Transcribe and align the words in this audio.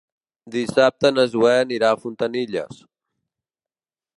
Dissabte 0.53 1.11
na 1.17 1.25
Zoè 1.33 1.51
anirà 1.65 1.91
a 1.91 1.99
Fontanilles. 2.05 2.81